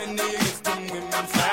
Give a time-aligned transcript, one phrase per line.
[0.00, 1.47] It's them women fat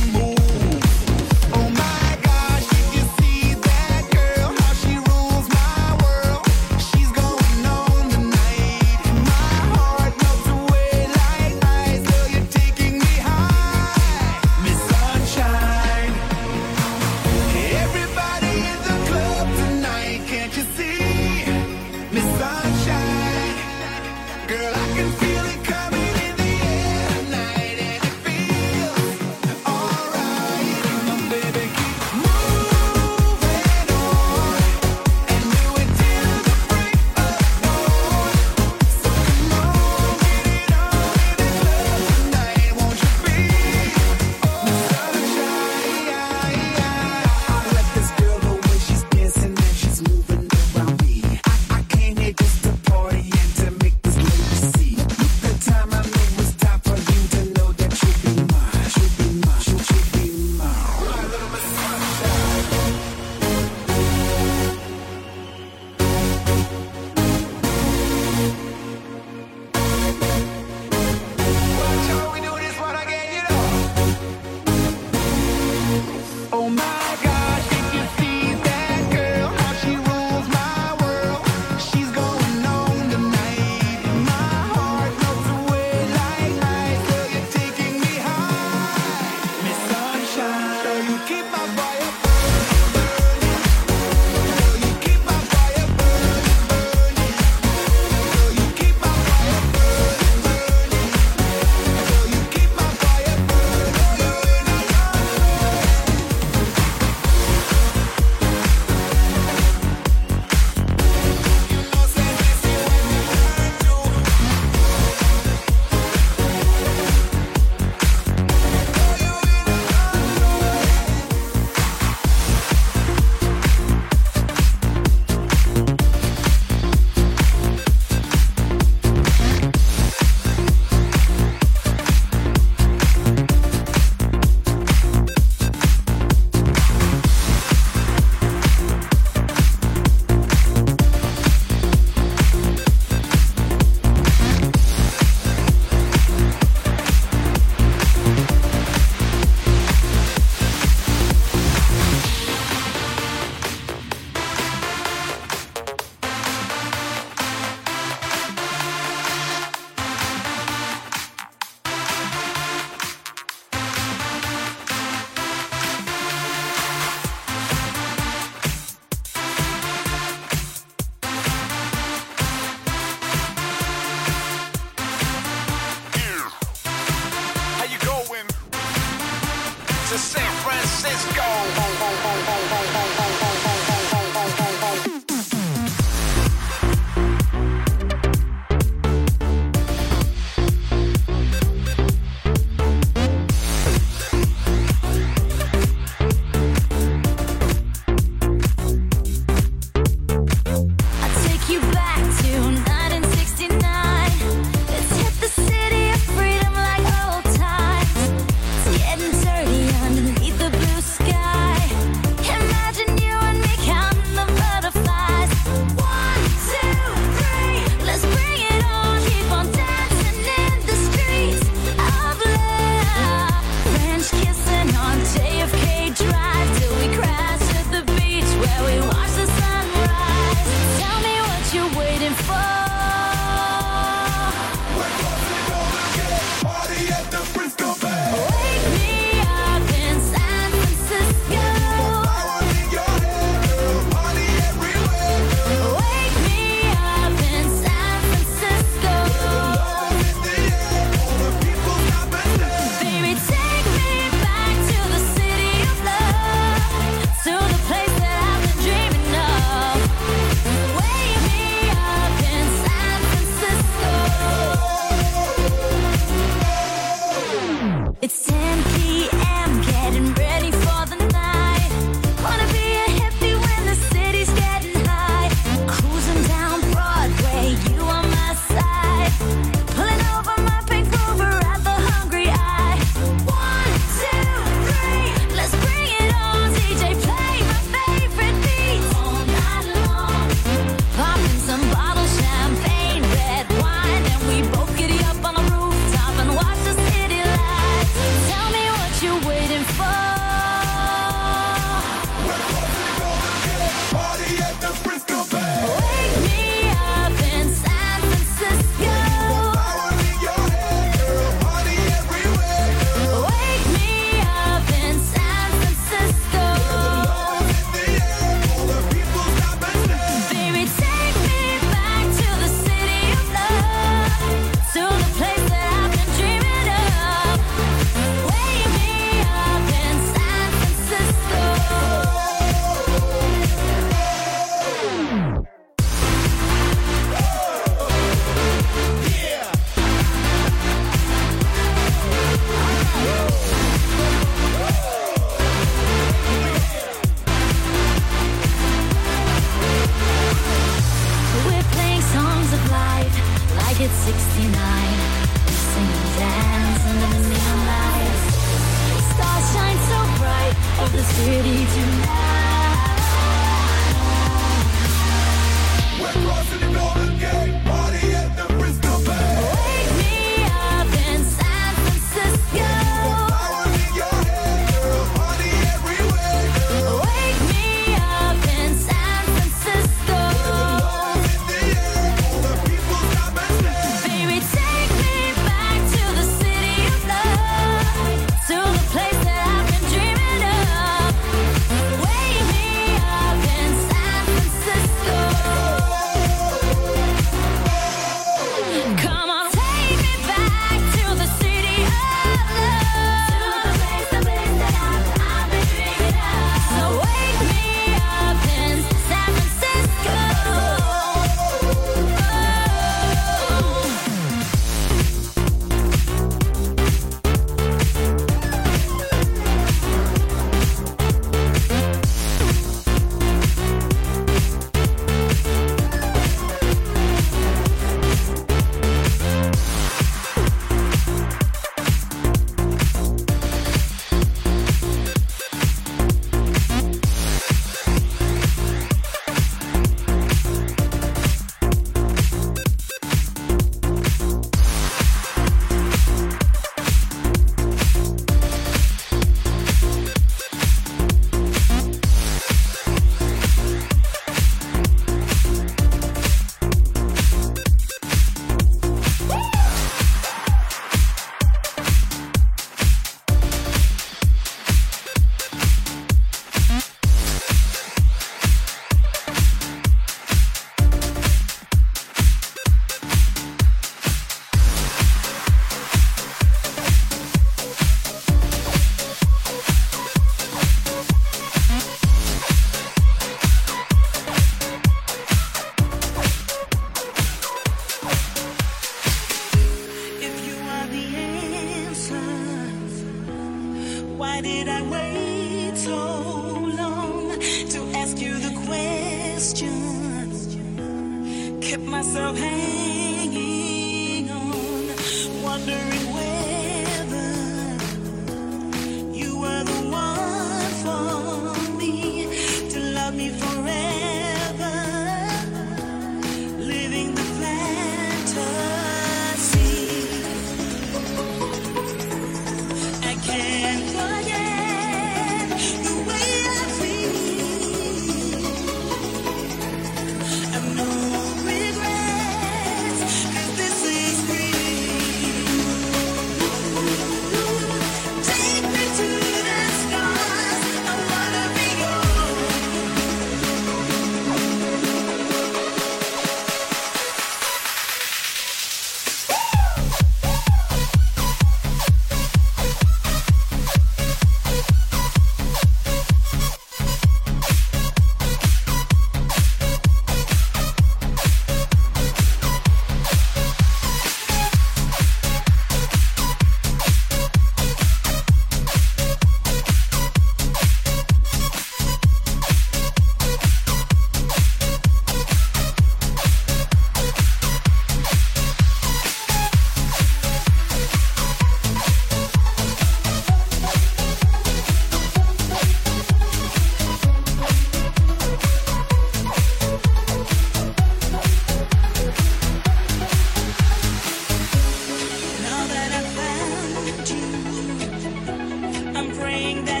[599.61, 600.00] saying that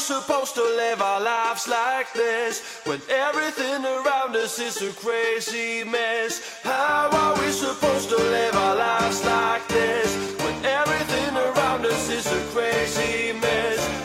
[0.00, 6.60] supposed to live our lives like this when everything around us is a crazy mess?
[6.62, 12.26] How are we supposed to live our lives like this when everything around us is
[12.26, 13.99] a crazy mess?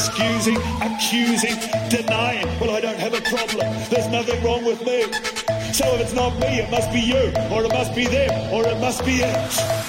[0.00, 1.56] Excusing, accusing,
[1.90, 2.46] denying.
[2.58, 3.66] Well, I don't have a problem.
[3.90, 5.02] There's nothing wrong with me.
[5.74, 8.66] So if it's not me, it must be you, or it must be them, or
[8.66, 9.79] it must be it.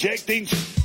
[0.00, 0.77] It's projecting.